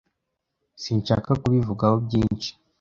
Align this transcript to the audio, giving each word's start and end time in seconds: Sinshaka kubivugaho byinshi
Sinshaka 0.81 1.31
kubivugaho 1.41 1.93
byinshi 2.05 2.49